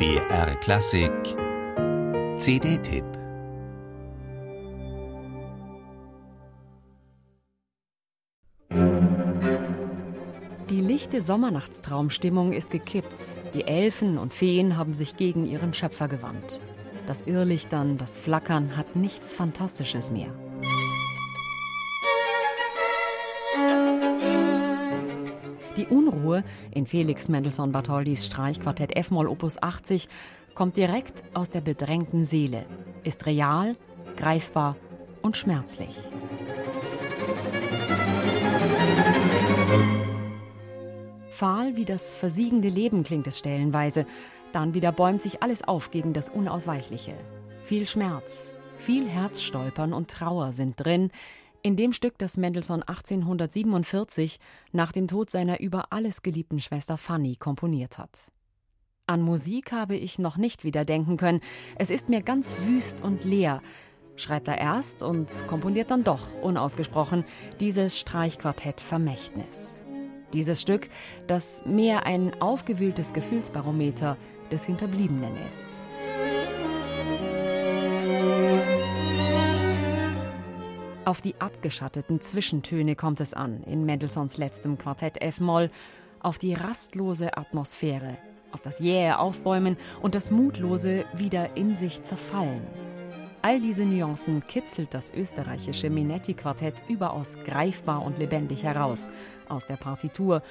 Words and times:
BR 0.00 0.56
Klassik 0.60 1.12
CD-Tipp 2.38 3.04
Die 10.70 10.80
lichte 10.80 11.20
Sommernachtstraumstimmung 11.20 12.54
ist 12.54 12.70
gekippt. 12.70 13.42
Die 13.52 13.66
Elfen 13.66 14.16
und 14.16 14.32
Feen 14.32 14.78
haben 14.78 14.94
sich 14.94 15.18
gegen 15.18 15.44
ihren 15.44 15.74
Schöpfer 15.74 16.08
gewandt. 16.08 16.62
Das 17.06 17.20
Irrlichtern, 17.26 17.98
das 17.98 18.16
Flackern 18.16 18.78
hat 18.78 18.96
nichts 18.96 19.34
Fantastisches 19.34 20.10
mehr. 20.10 20.32
Die 25.80 25.86
Unruhe 25.86 26.44
in 26.72 26.84
Felix 26.84 27.30
Mendelssohn 27.30 27.72
Bartholdys 27.72 28.26
Streichquartett 28.26 28.94
F-Moll 28.96 29.26
Opus 29.26 29.62
80 29.62 30.10
kommt 30.52 30.76
direkt 30.76 31.24
aus 31.32 31.48
der 31.48 31.62
bedrängten 31.62 32.22
Seele, 32.22 32.66
ist 33.02 33.24
real, 33.24 33.76
greifbar 34.14 34.76
und 35.22 35.38
schmerzlich. 35.38 35.96
Fahl 41.30 41.76
wie 41.76 41.86
das 41.86 42.14
versiegende 42.14 42.68
Leben 42.68 43.02
klingt 43.02 43.26
es 43.26 43.38
stellenweise, 43.38 44.04
dann 44.52 44.74
wieder 44.74 44.92
bäumt 44.92 45.22
sich 45.22 45.42
alles 45.42 45.66
auf 45.66 45.90
gegen 45.90 46.12
das 46.12 46.28
Unausweichliche. 46.28 47.14
Viel 47.64 47.88
Schmerz, 47.88 48.52
viel 48.76 49.08
Herzstolpern 49.08 49.94
und 49.94 50.10
Trauer 50.10 50.52
sind 50.52 50.74
drin, 50.76 51.10
in 51.62 51.76
dem 51.76 51.92
Stück, 51.92 52.18
das 52.18 52.36
Mendelssohn 52.36 52.82
1847 52.82 54.38
nach 54.72 54.92
dem 54.92 55.08
Tod 55.08 55.30
seiner 55.30 55.60
über 55.60 55.92
alles 55.92 56.22
geliebten 56.22 56.60
Schwester 56.60 56.96
Fanny 56.96 57.36
komponiert 57.36 57.98
hat. 57.98 58.32
An 59.06 59.22
Musik 59.22 59.72
habe 59.72 59.96
ich 59.96 60.18
noch 60.18 60.36
nicht 60.36 60.64
wieder 60.64 60.84
denken 60.84 61.16
können. 61.16 61.40
Es 61.76 61.90
ist 61.90 62.08
mir 62.08 62.22
ganz 62.22 62.56
wüst 62.64 63.02
und 63.02 63.24
leer, 63.24 63.60
schreibt 64.16 64.48
er 64.48 64.58
erst 64.58 65.02
und 65.02 65.28
komponiert 65.48 65.90
dann 65.90 66.04
doch 66.04 66.32
unausgesprochen 66.42 67.24
dieses 67.58 67.98
Streichquartett 67.98 68.80
Vermächtnis. 68.80 69.84
Dieses 70.32 70.60
Stück, 70.62 70.88
das 71.26 71.64
mehr 71.66 72.06
ein 72.06 72.40
aufgewühltes 72.40 73.12
Gefühlsbarometer 73.12 74.16
des 74.52 74.64
Hinterbliebenen 74.64 75.36
ist. 75.48 75.80
Auf 81.06 81.22
die 81.22 81.34
abgeschatteten 81.40 82.20
Zwischentöne 82.20 82.94
kommt 82.94 83.20
es 83.20 83.32
an 83.32 83.62
in 83.64 83.86
Mendelssohns 83.86 84.36
letztem 84.36 84.76
Quartett 84.76 85.22
F-Moll, 85.22 85.70
auf 86.20 86.38
die 86.38 86.52
rastlose 86.52 87.38
Atmosphäre, 87.38 88.18
auf 88.52 88.60
das 88.60 88.80
jähe 88.80 89.18
Aufbäumen 89.18 89.78
und 90.02 90.14
das 90.14 90.30
mutlose 90.30 91.06
wieder 91.14 91.56
in 91.56 91.74
sich 91.74 92.02
zerfallen. 92.02 92.66
All 93.40 93.58
diese 93.58 93.86
Nuancen 93.86 94.46
kitzelt 94.46 94.92
das 94.92 95.14
österreichische 95.14 95.88
Minetti-Quartett 95.88 96.82
überaus 96.88 97.38
greifbar 97.46 98.04
und 98.04 98.18
lebendig 98.18 98.64
heraus 98.64 99.08
aus 99.48 99.64
der 99.64 99.76
Partitur 99.76 100.42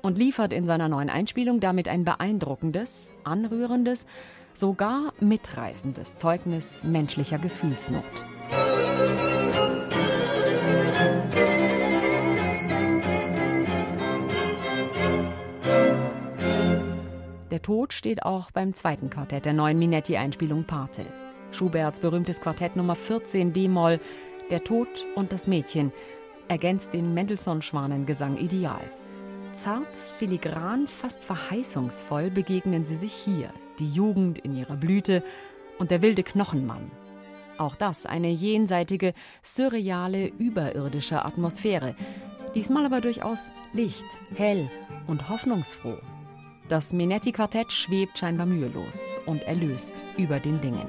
und 0.00 0.16
liefert 0.16 0.54
in 0.54 0.64
seiner 0.64 0.88
neuen 0.88 1.10
Einspielung 1.10 1.60
damit 1.60 1.88
ein 1.88 2.04
beeindruckendes, 2.04 3.12
anrührendes, 3.24 4.06
sogar 4.54 5.12
mitreißendes 5.20 6.16
Zeugnis 6.16 6.82
menschlicher 6.84 7.38
Gefühlsnot. 7.38 8.02
Der 17.62 17.66
Tod 17.66 17.92
steht 17.92 18.24
auch 18.24 18.50
beim 18.50 18.74
zweiten 18.74 19.08
Quartett 19.08 19.44
der 19.44 19.52
neuen 19.52 19.78
Minetti-Einspielung 19.78 20.64
Pate. 20.64 21.06
Schuberts 21.52 22.00
berühmtes 22.00 22.40
Quartett 22.40 22.74
Nummer 22.74 22.96
14 22.96 23.52
D-Moll, 23.52 24.00
Der 24.50 24.64
Tod 24.64 24.88
und 25.14 25.30
das 25.30 25.46
Mädchen, 25.46 25.92
ergänzt 26.48 26.92
den 26.92 27.14
Mendelssohn-Schwanengesang 27.14 28.36
ideal. 28.36 28.80
Zart, 29.52 29.96
filigran, 29.96 30.88
fast 30.88 31.24
verheißungsvoll 31.24 32.32
begegnen 32.32 32.84
sie 32.84 32.96
sich 32.96 33.12
hier, 33.12 33.54
die 33.78 33.92
Jugend 33.92 34.40
in 34.40 34.56
ihrer 34.56 34.76
Blüte 34.76 35.22
und 35.78 35.92
der 35.92 36.02
wilde 36.02 36.24
Knochenmann. 36.24 36.90
Auch 37.58 37.76
das 37.76 38.06
eine 38.06 38.30
jenseitige, 38.30 39.12
surreale, 39.40 40.26
überirdische 40.26 41.24
Atmosphäre, 41.24 41.94
diesmal 42.56 42.86
aber 42.86 43.00
durchaus 43.00 43.52
licht, 43.72 44.06
hell 44.34 44.68
und 45.06 45.28
hoffnungsfroh. 45.28 46.00
Das 46.72 46.94
Minetti-Quartett 46.94 47.70
schwebt 47.70 48.16
scheinbar 48.16 48.46
mühelos 48.46 49.20
und 49.26 49.42
erlöst 49.42 49.92
über 50.16 50.40
den 50.40 50.58
Dingen. 50.62 50.86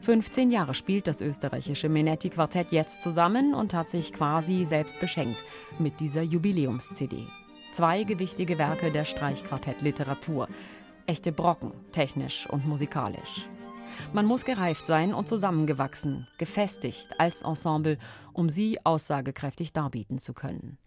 15 0.00 0.50
Jahre 0.50 0.72
spielt 0.72 1.06
das 1.06 1.20
österreichische 1.20 1.90
Menetti-Quartett 1.90 2.72
jetzt 2.72 3.02
zusammen 3.02 3.52
und 3.52 3.74
hat 3.74 3.90
sich 3.90 4.14
quasi 4.14 4.64
selbst 4.64 4.98
beschenkt 4.98 5.44
mit 5.78 6.00
dieser 6.00 6.22
Jubiläums-CD. 6.22 7.26
Zwei 7.72 8.04
gewichtige 8.04 8.56
Werke 8.56 8.90
der 8.90 9.04
Streichquartett-Literatur. 9.04 10.48
Echte 11.04 11.32
Brocken, 11.32 11.72
technisch 11.92 12.48
und 12.48 12.66
musikalisch. 12.66 13.46
Man 14.12 14.26
muss 14.26 14.44
gereift 14.44 14.86
sein 14.86 15.14
und 15.14 15.28
zusammengewachsen, 15.28 16.26
gefestigt 16.38 17.08
als 17.18 17.42
Ensemble, 17.42 17.98
um 18.32 18.48
sie 18.48 18.84
aussagekräftig 18.84 19.72
darbieten 19.72 20.18
zu 20.18 20.32
können. 20.32 20.78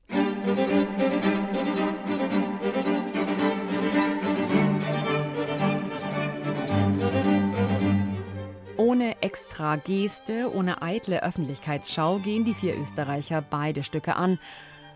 Ohne 8.77 9.21
extra 9.21 9.75
Geste, 9.77 10.53
ohne 10.53 10.81
eitle 10.81 11.23
Öffentlichkeitsschau 11.23 12.19
gehen 12.19 12.45
die 12.45 12.53
vier 12.53 12.77
Österreicher 12.77 13.41
beide 13.41 13.83
Stücke 13.83 14.15
an 14.15 14.39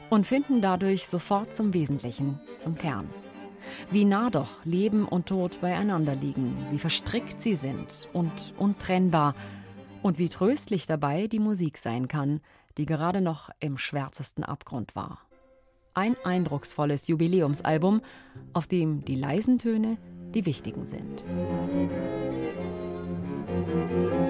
und 0.09 0.27
finden 0.27 0.61
dadurch 0.61 1.07
sofort 1.07 1.53
zum 1.53 1.73
Wesentlichen, 1.73 2.39
zum 2.57 2.75
Kern. 2.75 3.09
Wie 3.91 4.05
nah 4.05 4.29
doch 4.29 4.63
Leben 4.65 5.07
und 5.07 5.27
Tod 5.27 5.61
beieinander 5.61 6.15
liegen, 6.15 6.55
wie 6.71 6.79
verstrickt 6.79 7.41
sie 7.41 7.55
sind 7.55 8.09
und 8.13 8.53
untrennbar 8.57 9.35
und 10.01 10.19
wie 10.19 10.29
tröstlich 10.29 10.85
dabei 10.85 11.27
die 11.27 11.39
Musik 11.39 11.77
sein 11.77 12.07
kann, 12.07 12.41
die 12.77 12.85
gerade 12.85 13.21
noch 13.21 13.49
im 13.59 13.77
schwärzesten 13.77 14.43
Abgrund 14.43 14.95
war. 14.95 15.19
Ein 15.93 16.15
eindrucksvolles 16.23 17.07
Jubiläumsalbum, 17.07 18.01
auf 18.53 18.67
dem 18.67 19.03
die 19.03 19.15
leisen 19.15 19.57
Töne 19.57 19.97
die 20.33 20.45
wichtigen 20.45 20.85
sind. 20.85 21.25
Musik 23.49 24.28